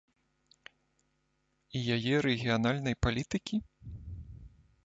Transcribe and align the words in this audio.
І 1.79 1.83
яе 1.97 2.15
рэгіянальнай 2.27 2.95
палітыкі? 3.07 3.55